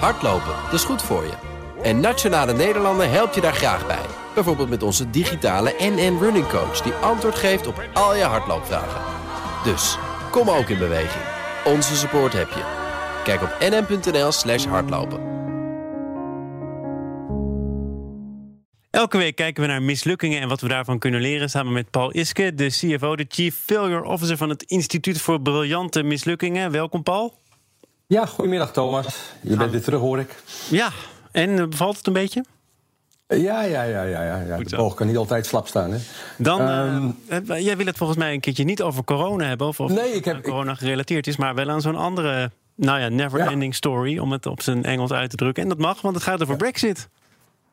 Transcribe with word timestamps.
Hardlopen, 0.00 0.54
dat 0.64 0.72
is 0.72 0.84
goed 0.84 1.02
voor 1.02 1.22
je. 1.22 1.32
En 1.82 2.00
Nationale 2.00 2.52
Nederlanden 2.52 3.10
helpt 3.10 3.34
je 3.34 3.40
daar 3.40 3.54
graag 3.54 3.86
bij. 3.86 4.06
Bijvoorbeeld 4.34 4.68
met 4.68 4.82
onze 4.82 5.10
digitale 5.10 5.74
NN 5.78 6.18
Running 6.20 6.48
Coach... 6.48 6.80
die 6.80 6.92
antwoord 6.92 7.34
geeft 7.34 7.66
op 7.66 7.88
al 7.92 8.16
je 8.16 8.22
hardloopvragen. 8.22 9.00
Dus, 9.64 9.98
kom 10.30 10.50
ook 10.50 10.68
in 10.68 10.78
beweging. 10.78 11.24
Onze 11.64 11.96
support 11.96 12.32
heb 12.32 12.48
je. 12.48 12.62
Kijk 13.24 13.42
op 13.42 13.56
nn.nl 13.60 14.32
slash 14.32 14.64
hardlopen. 14.64 15.32
Elke 18.90 19.18
week 19.18 19.36
kijken 19.36 19.62
we 19.62 19.68
naar 19.68 19.82
mislukkingen 19.82 20.40
en 20.40 20.48
wat 20.48 20.60
we 20.60 20.68
daarvan 20.68 20.98
kunnen 20.98 21.20
leren. 21.20 21.50
Samen 21.50 21.72
met 21.72 21.90
Paul 21.90 22.12
Iske, 22.12 22.54
de 22.54 22.66
CFO, 22.66 23.16
de 23.16 23.24
Chief 23.28 23.56
Failure 23.64 24.04
Officer 24.04 24.36
van 24.36 24.48
het 24.48 24.62
Instituut 24.62 25.20
voor 25.20 25.40
Briljante 25.40 26.02
Mislukkingen. 26.02 26.70
Welkom, 26.70 27.02
Paul. 27.02 27.43
Ja, 28.06 28.26
goedemiddag 28.26 28.72
Thomas. 28.72 29.32
Je 29.40 29.56
bent 29.56 29.70
weer 29.70 29.82
terug, 29.82 30.00
hoor 30.00 30.18
ik. 30.18 30.34
Ja, 30.70 30.90
en 31.32 31.58
eh, 31.58 31.66
bevalt 31.66 31.96
het 31.96 32.06
een 32.06 32.12
beetje? 32.12 32.44
Ja, 33.26 33.62
ja, 33.62 33.82
ja, 33.82 34.02
ja. 34.02 34.22
ja. 34.22 34.40
ja. 34.40 34.56
De 34.56 34.76
boog 34.76 34.94
kan 34.94 35.06
niet 35.06 35.16
altijd 35.16 35.46
slap 35.46 35.66
staan. 35.66 35.92
Hè? 35.92 35.98
Dan, 36.38 36.60
um, 36.68 37.16
jij 37.56 37.76
wil 37.76 37.86
het 37.86 37.96
volgens 37.96 38.18
mij 38.18 38.32
een 38.32 38.40
keertje 38.40 38.64
niet 38.64 38.82
over 38.82 39.04
corona 39.04 39.46
hebben, 39.46 39.66
of, 39.66 39.80
of 39.80 39.90
nee, 39.90 40.12
ik 40.12 40.24
heb, 40.24 40.42
corona 40.42 40.74
gerelateerd 40.74 41.26
is, 41.26 41.36
maar 41.36 41.54
wel 41.54 41.70
aan 41.70 41.80
zo'n 41.80 41.96
andere, 41.96 42.50
nou 42.74 43.00
ja, 43.00 43.08
never-ending 43.08 43.74
story, 43.74 44.18
om 44.18 44.32
het 44.32 44.46
op 44.46 44.62
zijn 44.62 44.84
Engels 44.84 45.12
uit 45.12 45.30
te 45.30 45.36
drukken. 45.36 45.62
En 45.62 45.68
dat 45.68 45.78
mag, 45.78 46.00
want 46.00 46.14
het 46.14 46.24
gaat 46.24 46.42
over 46.42 46.56
Brexit. 46.56 47.08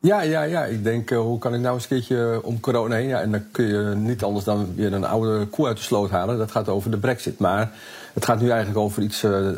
Ja, 0.02 0.22
ja, 0.22 0.44
ja. 0.44 0.66
Ik 0.66 0.84
denk, 0.84 1.09
hoe 1.09 1.39
kan 1.39 1.53
ik 1.53 1.61
nou 1.61 1.73
eens 1.73 1.84
een 1.84 1.89
keertje 1.89 2.39
om 2.44 2.59
corona 2.59 2.95
heen? 2.95 3.08
Ja, 3.08 3.22
en 3.22 3.31
dan 3.31 3.44
kun 3.52 3.66
je 3.66 3.95
niet 3.95 4.23
anders 4.23 4.45
dan 4.45 4.75
weer 4.75 4.94
een 4.94 5.05
oude 5.05 5.45
koe 5.45 5.67
uit 5.67 5.77
de 5.77 5.84
sloot 5.84 6.09
halen. 6.09 6.38
Dat 6.38 6.52
gaat 6.52 6.70
over 6.70 6.91
de 6.91 6.98
brexit. 6.98 7.39
Maar 7.39 7.72
het 8.13 8.25
gaat 8.25 8.41
nu 8.41 8.50
eigenlijk 8.50 8.80
over 8.80 9.03
iets 9.03 9.23
uh, 9.23 9.50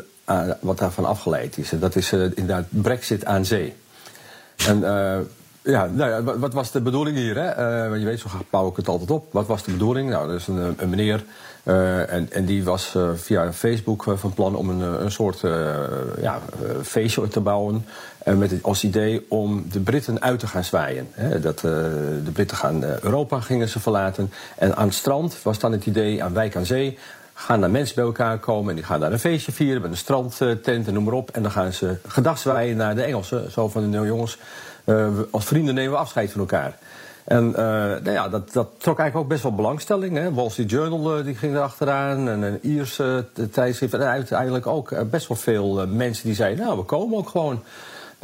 wat 0.60 0.78
daarvan 0.78 1.04
afgeleid 1.04 1.58
is. 1.58 1.72
Dat 1.80 1.96
is 1.96 2.12
uh, 2.12 2.22
inderdaad 2.22 2.64
brexit 2.68 3.24
aan 3.24 3.44
zee. 3.44 3.74
En 4.66 4.78
ja, 5.62 5.86
nou 5.86 6.10
ja, 6.10 6.38
wat, 6.38 6.52
was 6.52 6.70
de 6.70 6.80
bedoeling 6.80 7.16
hier? 7.16 7.36
Hè? 7.36 7.88
want 7.88 8.00
je 8.00 8.06
weet, 8.06 8.20
zo 8.20 8.28
bouw 8.50 8.68
ik 8.68 8.76
het 8.76 8.88
altijd 8.88 9.10
op. 9.10 9.32
Wat 9.32 9.46
was 9.46 9.62
de 9.62 9.72
bedoeling? 9.72 10.10
Nou, 10.10 10.28
er 10.28 10.34
is 10.34 10.46
een, 10.46 10.74
een 10.76 10.88
meneer 10.88 11.24
en, 11.64 12.32
en 12.32 12.44
die 12.44 12.64
was 12.64 12.96
via 13.14 13.52
Facebook 13.52 14.04
van 14.14 14.34
plan 14.34 14.56
om 14.56 14.68
een, 14.68 15.02
een 15.02 15.10
soort 15.10 15.40
ja, 16.20 16.40
feestje 16.82 17.28
te 17.28 17.40
bouwen 17.40 17.84
met 18.24 18.62
als 18.62 18.84
idee 18.84 19.26
om 19.28 19.64
de 19.70 19.80
Britten 19.80 20.22
uit 20.22 20.38
te 20.38 20.46
gaan 20.46 20.64
zwaaien. 20.64 21.06
Hè, 21.10 21.40
dat, 21.40 21.58
de 21.60 22.30
Britten 22.32 22.56
gaan 22.56 22.84
Europa 22.84 23.40
gingen 23.40 23.68
ze 23.68 23.80
verlaten. 23.80 24.32
En 24.56 24.76
aan 24.76 24.86
het 24.86 24.94
strand 24.94 25.42
was 25.42 25.58
dan 25.58 25.72
het 25.72 25.86
idee, 25.86 26.22
aan 26.22 26.34
Wijk 26.34 26.56
aan 26.56 26.66
Zee... 26.66 26.98
gaan 27.34 27.60
daar 27.60 27.70
mensen 27.70 27.94
bij 27.94 28.04
elkaar 28.04 28.38
komen 28.38 28.70
en 28.70 28.76
die 28.76 28.84
gaan 28.84 29.00
daar 29.00 29.12
een 29.12 29.18
feestje 29.18 29.52
vieren... 29.52 29.82
met 29.82 29.90
een 29.90 29.96
strandtent 29.96 30.66
en 30.86 30.92
noem 30.92 31.04
maar 31.04 31.14
op. 31.14 31.30
En 31.30 31.42
dan 31.42 31.50
gaan 31.50 31.72
ze 31.72 31.96
zwaaien 32.34 32.76
naar 32.76 32.94
de 32.94 33.02
Engelsen. 33.02 33.50
Zo 33.50 33.68
van, 33.68 33.90
nou 33.90 34.06
jongens, 34.06 34.38
als 35.30 35.44
vrienden 35.44 35.74
nemen 35.74 35.92
we 35.92 35.98
afscheid 35.98 36.30
van 36.30 36.40
elkaar. 36.40 36.78
En 37.24 37.50
nou 37.50 38.10
ja, 38.10 38.28
dat, 38.28 38.52
dat, 38.52 38.68
trok 38.78 38.98
eigenlijk 38.98 39.16
ook 39.16 39.28
best 39.28 39.42
wel 39.42 39.54
belangstelling. 39.54 40.16
Hè. 40.16 40.32
Wall 40.32 40.50
Street 40.50 40.70
Journal 40.70 41.22
die 41.22 41.34
ging 41.34 41.54
erachteraan. 41.54 42.28
En 42.28 42.42
een 42.42 42.58
Ierse 42.62 43.26
tijdschrift. 43.50 43.94
En 43.94 44.00
uiteindelijk 44.00 44.66
ook 44.66 45.10
best 45.10 45.28
wel 45.28 45.36
veel 45.36 45.86
mensen 45.86 46.26
die 46.26 46.34
zeiden... 46.34 46.64
nou, 46.64 46.78
we 46.78 46.84
komen 46.84 47.18
ook 47.18 47.28
gewoon 47.28 47.62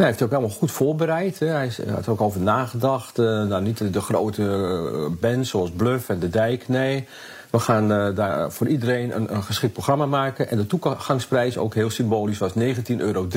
hij 0.00 0.08
heeft 0.08 0.22
ook 0.22 0.30
helemaal 0.30 0.56
goed 0.56 0.70
voorbereid. 0.70 1.38
Hè. 1.38 1.46
Hij 1.46 1.70
had 1.90 2.06
er 2.06 2.12
ook 2.12 2.20
over 2.20 2.40
nagedacht. 2.40 3.16
Nou, 3.16 3.62
niet 3.62 3.92
de, 3.92 4.00
grote 4.00 5.08
bands 5.20 5.50
zoals 5.50 5.70
Bluff 5.70 6.08
en 6.08 6.18
De 6.18 6.28
Dijk, 6.28 6.68
nee. 6.68 7.08
We 7.50 7.58
gaan 7.58 7.92
uh, 7.92 8.16
daar 8.16 8.52
voor 8.52 8.66
iedereen 8.66 9.16
een, 9.16 9.34
een, 9.34 9.42
geschikt 9.42 9.72
programma 9.72 10.06
maken. 10.06 10.50
En 10.50 10.56
de 10.56 10.66
toegangsprijs, 10.66 11.58
ook 11.58 11.74
heel 11.74 11.90
symbolisch, 11.90 12.38
was 12.38 12.52
19,73 12.54 12.62
euro. 12.96 13.28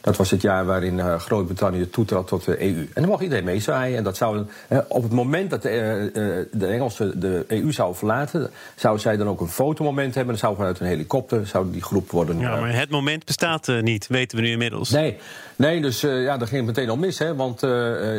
Dat 0.00 0.16
was 0.16 0.30
het 0.30 0.42
jaar 0.42 0.66
waarin 0.66 0.98
uh, 0.98 1.18
Groot-Brittannië 1.18 1.90
toetrad 1.90 2.26
tot 2.26 2.44
de 2.44 2.62
EU. 2.62 2.78
En 2.78 3.02
dan 3.02 3.08
mocht 3.08 3.22
iedereen 3.22 3.44
meezwaaien. 3.44 3.96
En 3.96 4.04
dat 4.04 4.16
zou, 4.16 4.44
uh, 4.68 4.78
op 4.88 5.02
het 5.02 5.12
moment 5.12 5.50
dat 5.50 5.62
de, 5.62 6.48
de 6.52 6.66
Engelsen 6.66 7.20
de 7.20 7.44
EU 7.48 7.72
zouden 7.72 7.98
verlaten... 7.98 8.50
zouden 8.74 9.02
zij 9.02 9.16
dan 9.16 9.28
ook 9.28 9.40
een 9.40 9.48
fotomoment 9.48 10.14
hebben. 10.14 10.32
Dan 10.32 10.42
zou 10.42 10.56
vanuit 10.56 10.80
een 10.80 10.86
helikopter 10.86 11.46
zou 11.46 11.70
die 11.70 11.82
groep 11.82 12.10
worden... 12.10 12.38
Ja, 12.38 12.60
maar 12.60 12.74
het 12.74 12.90
moment 12.90 13.24
bestaat 13.24 13.66
niet, 13.80 14.06
weten 14.06 14.38
we 14.38 14.44
nu 14.44 14.50
inmiddels. 14.50 14.90
Nee, 14.90 15.16
nee 15.56 15.80
dus 15.80 16.00
ja, 16.00 16.36
dat 16.36 16.48
ging 16.48 16.66
het 16.66 16.76
meteen 16.76 16.90
al 16.90 16.96
mis. 16.96 17.18
Hè, 17.18 17.34
want 17.34 17.60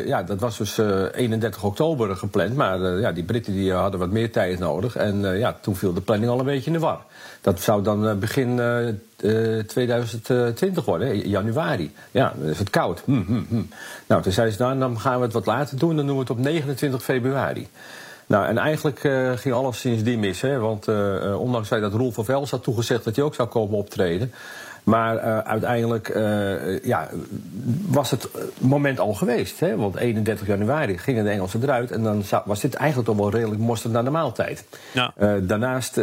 ja, 0.06 0.24
dat 0.24 0.40
was 0.40 0.58
dus 0.58 0.78
31 0.78 1.64
oktober 1.64 2.16
gepland. 2.16 2.56
Maar 2.56 3.00
ja, 3.00 3.12
die 3.12 3.24
Britten 3.24 3.54
die 3.54 3.74
hadden 3.74 4.00
wat 4.00 4.12
meer 4.12 4.32
tijd 4.32 4.60
nodig. 4.60 4.69
En 4.96 5.22
uh, 5.22 5.40
ja, 5.40 5.58
toen 5.62 5.76
viel 5.76 5.94
de 5.94 6.02
planning 6.02 6.32
al 6.32 6.40
een 6.40 6.46
beetje 6.46 6.66
in 6.66 6.74
de 6.74 6.80
war. 6.80 7.02
Dat 7.42 7.62
zou 7.62 7.84
dan 7.84 8.08
uh, 8.08 8.14
begin 8.14 8.58
uh, 9.20 9.60
2020 9.60 10.86
worden, 10.86 11.30
januari. 11.30 11.94
Ja, 12.12 12.34
dan 12.38 12.50
is 12.50 12.60
het 12.60 12.70
koud. 12.70 13.02
Hm, 13.06 13.22
hm, 13.22 13.44
hm. 13.50 13.62
Nou, 14.08 14.22
toen 14.22 14.32
zeiden 14.32 14.56
ze, 14.56 14.62
nou, 14.62 14.80
dan 14.80 15.00
gaan 15.00 15.18
we 15.18 15.24
het 15.24 15.34
wat 15.34 15.46
later 15.46 15.78
doen. 15.78 15.96
Dan 15.96 16.06
doen 16.06 16.16
we 16.16 16.22
het 16.22 16.30
op 16.30 16.40
29 16.40 17.04
februari. 17.04 17.68
Nou, 18.26 18.46
en 18.46 18.58
eigenlijk 18.58 19.00
ging 19.36 19.56
alles 19.56 19.80
sindsdien 19.80 20.20
mis. 20.20 20.42
Hè? 20.42 20.60
Want 20.60 20.88
uh, 20.88 21.40
ondanks 21.40 21.70
dat 21.70 21.94
Roel 21.94 22.12
van 22.12 22.26
Vels 22.26 22.52
had 22.52 22.64
toegezegd 22.64 23.04
dat 23.04 23.16
hij 23.16 23.26
ook 23.26 23.36
zou 23.36 23.48
komen 23.48 23.78
optreden... 23.78 24.34
Maar 24.84 25.16
uh, 25.16 25.38
uiteindelijk 25.38 26.16
uh, 26.16 26.84
ja, 26.84 27.10
was 27.88 28.12
het 28.12 28.30
moment 28.60 29.00
al 29.00 29.14
geweest. 29.14 29.60
Hè? 29.60 29.76
Want 29.76 29.96
31 29.96 30.48
januari 30.48 30.98
gingen 30.98 31.24
de 31.24 31.30
Engelsen 31.30 31.64
eruit. 31.64 31.92
En 31.92 32.04
dan 32.04 32.24
was 32.46 32.60
dit 32.60 32.74
eigenlijk 32.74 33.10
toch 33.10 33.18
wel 33.18 33.32
redelijk 33.32 33.62
mosterd 33.62 33.94
naar 33.94 34.04
de 34.04 34.10
maaltijd. 34.10 34.66
Ja. 34.92 35.14
Uh, 35.20 35.34
daarnaast 35.42 36.02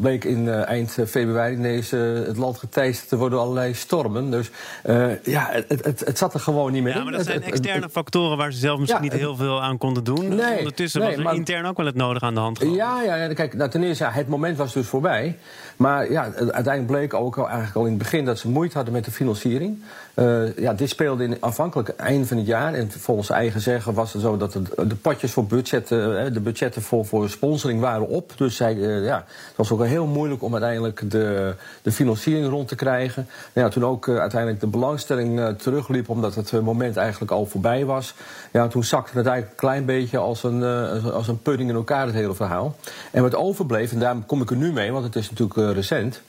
bleek 0.00 0.24
in 0.24 0.48
eind 0.48 0.98
februari 1.06 1.54
ineens 1.54 1.90
het 1.90 2.36
land 2.36 2.58
geteisterd 2.58 3.08
te 3.08 3.16
worden 3.16 3.38
door 3.38 3.46
allerlei 3.46 3.74
stormen. 3.74 4.30
Dus 4.30 4.50
ja, 5.22 5.48
het, 5.50 5.84
het, 5.84 6.00
het, 6.04 6.18
zat 6.18 6.34
er 6.34 6.40
gewoon 6.40 6.72
niet 6.72 6.82
meer 6.82 6.92
ja, 6.92 6.98
in. 6.98 7.04
maar 7.04 7.12
dat 7.12 7.26
zijn 7.26 7.42
externe 7.42 7.88
factoren 7.88 8.36
waar 8.36 8.52
ze 8.52 8.58
zelf 8.58 8.78
misschien 8.78 9.04
ja, 9.04 9.10
niet 9.10 9.20
heel 9.20 9.36
veel 9.36 9.62
aan 9.62 9.78
konden 9.78 10.04
doen. 10.04 10.28
Nee, 10.28 10.58
Ondertussen 10.58 11.00
nee, 11.00 11.08
was 11.08 11.18
er 11.18 11.24
maar, 11.24 11.34
intern 11.34 11.66
ook 11.66 11.76
wel 11.76 11.86
het 11.86 11.94
nodig 11.94 12.22
aan 12.22 12.34
de 12.34 12.40
hand. 12.40 12.58
Gehad. 12.58 12.74
Ja, 12.74 13.02
ja, 13.02 13.34
kijk, 13.34 13.54
nou, 13.54 13.70
ten 13.70 13.82
eerste, 13.82 14.04
ja, 14.04 14.10
het 14.10 14.28
moment 14.28 14.56
was 14.56 14.72
dus 14.72 14.86
voorbij. 14.86 15.38
Maar 15.76 16.10
ja, 16.10 16.22
uiteindelijk 16.34 16.86
bleek 16.86 17.14
ook 17.14 17.38
al, 17.38 17.46
eigenlijk 17.46 17.76
al 17.76 17.82
in 17.84 17.88
het 17.88 17.98
begin 17.98 18.07
dat 18.10 18.38
ze 18.38 18.48
moeite 18.48 18.74
hadden 18.74 18.94
met 18.94 19.04
de 19.04 19.10
financiering. 19.10 19.82
Uh, 20.14 20.56
ja, 20.56 20.74
dit 20.74 20.88
speelde 20.88 21.24
in, 21.24 21.36
afhankelijk 21.40 21.88
eind 21.88 22.28
van 22.28 22.36
het 22.36 22.46
jaar. 22.46 22.74
En 22.74 22.90
volgens 22.90 23.30
eigen 23.30 23.60
zeggen 23.60 23.94
was 23.94 24.12
het 24.12 24.22
zo 24.22 24.36
dat 24.36 24.52
de, 24.52 24.62
de 24.86 25.28
voor 25.28 25.44
budgetten, 25.44 26.26
uh, 26.26 26.32
de 26.32 26.40
budgetten 26.40 26.82
voor, 26.82 27.06
voor 27.06 27.28
sponsoring 27.28 27.80
waren 27.80 28.08
op. 28.08 28.32
Dus 28.36 28.56
zij, 28.56 28.74
uh, 28.74 29.04
ja, 29.04 29.16
het 29.26 29.56
was 29.56 29.70
ook 29.70 29.84
heel 29.84 30.06
moeilijk 30.06 30.42
om 30.42 30.52
uiteindelijk 30.52 31.10
de, 31.10 31.54
de 31.82 31.92
financiering 31.92 32.48
rond 32.48 32.68
te 32.68 32.74
krijgen. 32.74 33.26
Ja, 33.52 33.68
toen 33.68 33.84
ook 33.84 34.08
uiteindelijk 34.08 34.60
de 34.60 34.66
belangstelling 34.66 35.56
terugliep, 35.58 36.08
omdat 36.08 36.34
het 36.34 36.62
moment 36.62 36.96
eigenlijk 36.96 37.30
al 37.30 37.46
voorbij 37.46 37.84
was. 37.84 38.14
Ja, 38.52 38.68
toen 38.68 38.84
zakte 38.84 39.16
het 39.16 39.26
eigenlijk 39.26 39.50
een 39.50 39.68
klein 39.68 39.84
beetje 39.84 40.18
als 40.18 40.42
een, 40.42 40.62
als 41.12 41.28
een 41.28 41.42
pudding 41.42 41.70
in 41.70 41.76
elkaar, 41.76 42.06
het 42.06 42.14
hele 42.14 42.34
verhaal. 42.34 42.76
En 43.10 43.22
wat 43.22 43.34
overbleef, 43.34 43.92
en 43.92 43.98
daar 43.98 44.16
kom 44.26 44.42
ik 44.42 44.50
er 44.50 44.56
nu 44.56 44.72
mee, 44.72 44.92
want 44.92 45.04
het 45.04 45.16
is 45.16 45.30
natuurlijk 45.30 45.74
recent 45.74 46.20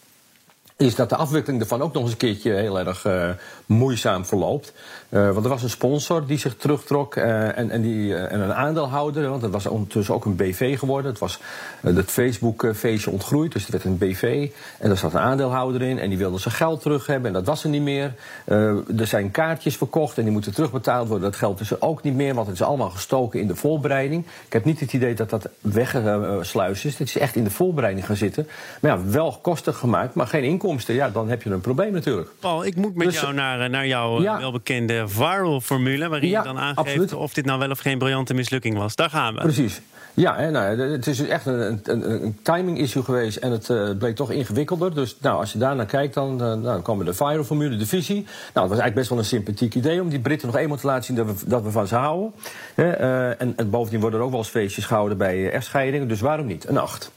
is 0.80 0.96
dat 0.96 1.10
de 1.10 1.16
afwikkeling 1.16 1.62
ervan 1.62 1.82
ook 1.82 1.94
nog 1.94 2.04
eens 2.04 2.12
een 2.12 2.18
keertje 2.18 2.52
heel 2.52 2.80
erg 2.80 3.06
uh, 3.06 3.30
moeizaam 3.66 4.26
verloopt. 4.26 4.74
Uh, 5.10 5.32
want 5.32 5.44
er 5.44 5.50
was 5.50 5.64
een 5.64 5.70
sponsor 5.70 6.26
die 6.26 6.38
zich 6.38 6.56
terugtrok 6.56 7.16
uh, 7.16 7.58
en, 7.58 7.70
en, 7.70 7.82
die, 7.82 8.16
en 8.16 8.40
een 8.40 8.54
aandeelhouder. 8.54 9.30
Want 9.30 9.42
het 9.42 9.52
was 9.52 9.66
ondertussen 9.66 10.14
ook 10.14 10.26
een 10.26 10.36
BV 10.36 10.80
geworden. 10.80 11.12
Het 11.12 11.20
was 11.20 11.40
het 11.82 12.12
Facebook-feestje 12.12 13.12
ontgroeid, 13.12 13.52
dus 13.52 13.62
het 13.62 13.72
werd 13.72 13.84
een 13.84 13.98
BV. 13.98 14.50
En 14.80 14.88
daar 14.88 14.98
zat 14.98 15.14
een 15.14 15.20
aandeelhouder 15.20 15.82
in 15.82 16.00
en 16.00 16.10
die 16.10 16.18
wilde 16.18 16.40
zijn 16.40 16.54
geld 16.54 16.82
terug 16.82 17.06
hebben. 17.06 17.28
En 17.28 17.34
dat 17.34 17.46
was 17.46 17.64
er 17.64 17.70
niet 17.70 17.82
meer. 17.82 18.14
er 18.46 19.08
zijn 19.08 19.32
kaartjes 19.32 19.78
verkocht 19.78 20.18
en 20.18 20.24
die 20.24 20.32
moeten 20.32 20.54
terugbetaald 20.54 21.08
worden. 21.08 21.30
Dat 21.30 21.40
geld 21.40 21.60
is 21.60 21.72
er 21.72 21.82
ook 21.82 22.04
niet 22.04 22.16
meer, 22.16 22.34
want 22.34 22.48
het 22.48 22.56
is 22.56 22.66
allemaal 22.66 22.90
gestoken 22.90 23.40
in 23.40 23.48
de 23.48 23.56
voorbereiding. 23.56 24.26
Ik 24.46 24.54
heb 24.54 24.66
niet 24.66 24.80
het 24.80 24.94
idee 24.94 25.14
dat 25.14 25.30
dat 25.30 25.50
weggesluist 25.62 26.86
is. 26.86 26.98
Het 26.98 27.08
is 27.08 27.18
echt 27.18 27.36
in 27.36 27.44
de 27.44 27.52
voorbereiding 27.52 28.06
gaan 28.06 28.16
zitten. 28.16 28.48
Maar 28.80 28.92
ja, 28.92 29.06
wel 29.06 29.40
kostig 29.42 29.78
gemaakt, 29.78 30.14
maar 30.14 30.28
geen 30.28 30.44
inkomsten 30.44 30.68
ja, 30.78 31.10
dan 31.10 31.30
heb 31.30 31.44
je 31.44 31.50
een 31.50 31.62
probleem 31.62 31.92
natuurlijk. 31.92 32.30
Paul, 32.40 32.66
ik 32.66 32.76
moet 32.76 32.96
met 32.96 33.08
dus, 33.08 33.20
jou 33.20 33.34
naar, 33.34 33.62
eh, 33.62 33.70
naar 33.70 33.88
jouw 33.88 34.22
ja. 34.22 34.38
welbekende 34.38 35.08
viral-formule... 35.08 36.10
waarin 36.10 36.30
je 36.30 36.42
dan 36.44 36.60
aangeeft 36.60 36.78
absoluut. 36.78 37.14
of 37.14 37.34
dit 37.34 37.46
nou 37.46 37.60
wel 37.60 37.70
of 37.70 37.80
geen 37.80 37.98
briljante 37.98 38.34
mislukking 38.34 38.78
was. 38.78 38.96
Daar 38.96 39.10
gaan 39.10 39.34
we. 39.34 39.42
Precies. 39.42 39.82
Ja, 40.20 40.36
hè, 40.36 40.52
nou, 40.52 40.82
het 40.92 41.08
is 41.08 41.18
dus 41.18 41.28
echt 41.28 41.46
een, 41.46 41.80
een, 41.84 42.12
een 42.12 42.38
timing-issue 42.42 43.04
geweest 43.04 43.38
en 43.38 43.52
het 43.52 43.70
uh, 43.70 43.90
bleek 43.98 44.16
toch 44.16 44.32
ingewikkelder. 44.32 44.94
Dus 44.96 45.18
nou, 45.22 45.40
als 45.40 45.52
je 45.52 45.58
daar 45.58 45.76
naar 45.76 45.86
kijkt, 45.86 46.14
dan, 46.14 46.32
uh, 46.34 46.64
dan 46.64 46.82
komen 46.82 47.06
de 47.06 47.14
viral-formule, 47.14 47.78
de 47.78 47.86
visie. 47.86 48.16
Nou, 48.16 48.28
het 48.54 48.54
was 48.54 48.70
eigenlijk 48.70 48.96
best 48.96 49.10
wel 49.10 49.18
een 49.18 49.26
sympathiek 49.26 49.76
idee 49.76 50.02
om 50.02 50.10
die 50.10 50.20
Britten 50.20 50.48
nog 50.48 50.58
eenmaal 50.58 50.78
te 50.78 50.88
laten 50.88 51.04
zien 51.04 51.16
dat 51.16 51.26
we, 51.26 51.50
dat 51.50 51.64
we 51.64 51.72
van 51.72 51.88
ze 51.88 51.96
houden. 51.96 52.32
Hè, 52.76 53.00
uh, 53.00 53.42
en, 53.42 53.54
en, 53.56 53.70
bovendien 53.70 54.00
worden 54.00 54.20
er 54.20 54.26
ook 54.26 54.32
wel 54.32 54.40
eens 54.40 54.50
feestjes 54.50 54.86
gehouden 54.86 55.18
bij 55.18 55.52
echtscheidingen, 55.52 56.08
dus 56.08 56.22
waarom 56.22 56.46
niet? 56.46 56.68
Een 56.68 56.78
acht. 56.78 57.12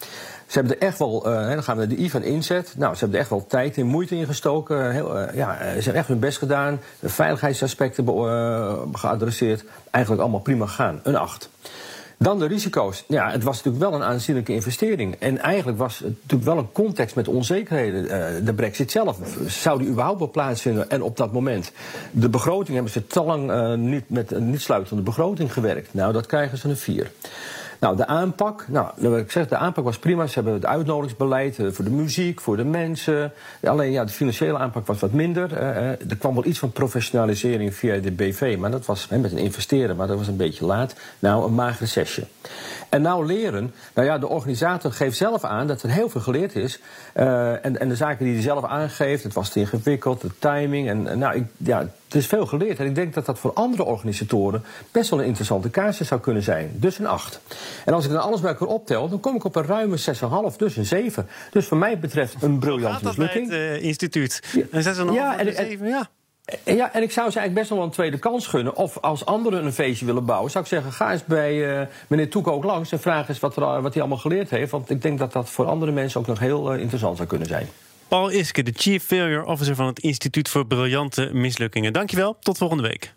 Ze 0.52 0.58
hebben 0.58 0.78
er 0.78 0.87
echt 0.87 0.99
wel, 0.99 1.28
uh, 1.28 1.49
dan 1.49 1.62
gaan 1.62 1.76
we 1.76 1.87
naar 1.87 1.96
de 1.96 2.02
I 2.02 2.10
van 2.10 2.22
inzet. 2.22 2.75
Nou, 2.76 2.93
ze 2.93 2.99
hebben 2.99 3.16
er 3.16 3.20
echt 3.20 3.31
wel 3.31 3.46
tijd 3.46 3.76
en 3.76 3.87
moeite 3.87 4.16
in 4.16 4.26
gestoken. 4.26 4.93
Heel, 4.93 5.20
uh, 5.20 5.34
ja, 5.34 5.56
ze 5.58 5.64
hebben 5.64 5.94
echt 5.94 6.08
hun 6.08 6.19
best 6.19 6.38
gedaan. 6.38 6.81
De 7.00 7.08
veiligheidsaspecten 7.08 8.04
uh, 8.04 8.78
geadresseerd. 8.93 9.64
Eigenlijk 9.90 10.22
allemaal 10.22 10.40
prima 10.40 10.66
gegaan. 10.66 11.00
Een 11.02 11.16
8. 11.16 11.50
Dan 12.19 12.38
de 12.38 12.46
risico's. 12.46 13.04
Ja, 13.08 13.31
het 13.31 13.43
was 13.43 13.56
natuurlijk 13.56 13.84
wel 13.84 13.94
een 14.00 14.06
aanzienlijke 14.06 14.52
investering. 14.52 15.16
En 15.19 15.38
eigenlijk 15.38 15.78
was 15.78 15.99
het 15.99 16.14
natuurlijk 16.22 16.50
wel 16.50 16.58
een 16.58 16.72
context 16.72 17.14
met 17.14 17.28
onzekerheden. 17.28 18.44
De 18.44 18.55
brexit 18.55 18.90
zelf, 18.90 19.19
zou 19.46 19.78
die 19.78 19.88
überhaupt 19.88 20.19
wel 20.19 20.31
plaatsvinden? 20.31 20.90
En 20.90 21.02
op 21.02 21.16
dat 21.16 21.32
moment, 21.32 21.72
de 22.10 22.28
begroting 22.28 22.75
hebben 22.75 22.93
ze 22.93 23.06
te 23.06 23.22
lang 23.22 23.76
niet 23.76 24.10
met 24.10 24.32
een 24.32 24.50
niet 24.50 24.60
sluitende 24.60 25.02
begroting 25.02 25.52
gewerkt. 25.52 25.94
Nou, 25.94 26.12
dat 26.12 26.26
krijgen 26.26 26.58
ze 26.58 26.69
een 26.69 26.76
vier. 26.76 27.10
Nou, 27.82 27.96
de 27.96 28.06
aanpak, 28.06 28.64
nou, 28.69 29.19
ik 29.19 29.31
zeg, 29.31 29.49
de 29.49 29.56
aanpak 29.56 29.84
was 29.84 29.99
prima. 29.99 30.26
Ze 30.26 30.34
hebben 30.34 30.52
het 30.52 30.67
uitnodigingsbeleid 30.67 31.58
eh, 31.58 31.67
voor 31.70 31.84
de 31.84 31.90
muziek, 31.90 32.40
voor 32.40 32.56
de 32.56 32.64
mensen. 32.64 33.32
Alleen 33.62 33.90
ja, 33.90 34.05
de 34.05 34.12
financiële 34.12 34.58
aanpak 34.58 34.87
was 34.87 35.00
wat 35.00 35.12
minder. 35.12 35.52
Uh, 35.52 35.88
er 35.88 36.17
kwam 36.19 36.34
wel 36.34 36.46
iets 36.46 36.58
van 36.58 36.73
professionalisering 36.73 37.75
via 37.75 37.99
de 37.99 38.11
BV, 38.11 38.56
maar 38.58 38.70
dat 38.70 38.87
was 38.87 39.08
met 39.08 39.32
een 39.32 39.38
investeren, 39.38 39.96
maar 39.96 40.06
dat 40.06 40.19
was 40.19 40.29
een 40.29 40.37
beetje 40.37 40.67
laat. 40.67 40.94
Nou, 41.19 41.46
een 41.46 41.55
magere 41.55 41.87
sessie. 41.87 42.25
En 42.92 43.02
nou 43.02 43.26
leren, 43.26 43.74
nou 43.94 44.06
ja, 44.06 44.18
de 44.18 44.28
organisator 44.28 44.92
geeft 44.92 45.16
zelf 45.16 45.44
aan 45.44 45.66
dat 45.66 45.82
er 45.82 45.90
heel 45.90 46.08
veel 46.08 46.20
geleerd 46.20 46.56
is. 46.56 46.80
Uh, 47.16 47.64
en, 47.64 47.80
en 47.80 47.88
de 47.88 47.96
zaken 47.96 48.24
die 48.24 48.34
hij 48.34 48.42
zelf 48.42 48.64
aangeeft, 48.64 49.22
het 49.22 49.32
was 49.32 49.50
te 49.50 49.60
ingewikkeld, 49.60 50.20
de 50.20 50.30
timing. 50.38 50.88
En, 50.88 51.18
nou, 51.18 51.34
ik, 51.34 51.44
ja, 51.56 51.78
het 51.78 52.14
is 52.14 52.26
veel 52.26 52.46
geleerd. 52.46 52.78
En 52.78 52.86
ik 52.86 52.94
denk 52.94 53.14
dat 53.14 53.26
dat 53.26 53.38
voor 53.38 53.52
andere 53.52 53.84
organisatoren 53.84 54.64
best 54.90 55.10
wel 55.10 55.18
een 55.18 55.26
interessante 55.26 55.70
casus 55.70 56.08
zou 56.08 56.20
kunnen 56.20 56.42
zijn. 56.42 56.70
Dus 56.74 56.98
een 56.98 57.06
8. 57.06 57.40
En 57.84 57.94
als 57.94 58.04
ik 58.04 58.10
dan 58.10 58.22
alles 58.22 58.40
bij 58.40 58.50
elkaar 58.50 58.68
optel, 58.68 59.08
dan 59.08 59.20
kom 59.20 59.36
ik 59.36 59.44
op 59.44 59.56
een 59.56 59.66
ruime 59.66 59.98
6,5, 60.50 60.56
dus 60.56 60.76
een 60.76 60.86
7. 60.86 61.26
Dus 61.50 61.66
voor 61.66 61.78
mij 61.78 61.98
betreft 61.98 62.42
een 62.42 62.58
briljante 62.58 63.04
mislukking. 63.04 63.50
het 63.50 63.58
uh, 63.58 63.82
instituut. 63.82 64.42
Een 64.70 64.84
6,5 64.84 65.12
ja, 65.12 65.38
en, 65.38 65.54
7, 65.54 65.86
ja. 65.86 66.08
Ja, 66.64 66.92
en 66.92 67.02
ik 67.02 67.10
zou 67.10 67.30
ze 67.30 67.38
eigenlijk 67.38 67.54
best 67.54 67.68
wel 67.68 67.82
een 67.82 67.90
tweede 67.90 68.18
kans 68.18 68.46
gunnen. 68.46 68.76
Of 68.76 68.98
als 68.98 69.24
anderen 69.24 69.64
een 69.64 69.72
feestje 69.72 70.06
willen 70.06 70.24
bouwen, 70.24 70.50
zou 70.50 70.64
ik 70.64 70.70
zeggen: 70.70 70.92
ga 70.92 71.12
eens 71.12 71.24
bij 71.24 71.80
uh, 71.80 71.86
meneer 72.08 72.30
Toek 72.30 72.48
ook 72.48 72.64
langs 72.64 72.92
en 72.92 73.00
vraag 73.00 73.28
eens 73.28 73.38
wat, 73.38 73.56
er, 73.56 73.82
wat 73.82 73.92
hij 73.92 74.02
allemaal 74.02 74.18
geleerd 74.18 74.50
heeft. 74.50 74.70
Want 74.70 74.90
ik 74.90 75.02
denk 75.02 75.18
dat 75.18 75.32
dat 75.32 75.50
voor 75.50 75.66
andere 75.66 75.92
mensen 75.92 76.20
ook 76.20 76.26
nog 76.26 76.38
heel 76.38 76.74
uh, 76.74 76.80
interessant 76.80 77.16
zou 77.16 77.28
kunnen 77.28 77.48
zijn. 77.48 77.68
Paul 78.08 78.30
Iske, 78.30 78.62
de 78.62 78.72
Chief 78.76 79.04
Failure 79.04 79.46
Officer 79.46 79.74
van 79.74 79.86
het 79.86 79.98
Instituut 79.98 80.48
voor 80.48 80.66
Briljante 80.66 81.30
Mislukkingen. 81.32 81.92
Dankjewel, 81.92 82.36
tot 82.40 82.58
volgende 82.58 82.82
week. 82.82 83.12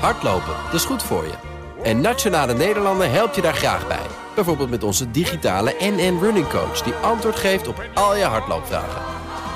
Hardlopen, 0.00 0.54
dat 0.64 0.74
is 0.74 0.84
goed 0.84 1.02
voor 1.02 1.24
je. 1.24 1.34
En 1.82 2.00
Nationale 2.00 2.54
Nederlanden 2.54 3.10
helpt 3.10 3.34
je 3.34 3.42
daar 3.42 3.54
graag 3.54 3.88
bij. 3.88 4.06
Bijvoorbeeld 4.34 4.70
met 4.70 4.82
onze 4.82 5.10
digitale 5.10 5.74
NN 5.80 6.18
Running 6.20 6.48
Coach... 6.48 6.82
die 6.82 6.92
antwoord 6.92 7.36
geeft 7.36 7.68
op 7.68 7.84
al 7.94 8.16
je 8.16 8.24
hardloopvragen. 8.24 9.02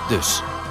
Dus, 0.09 0.43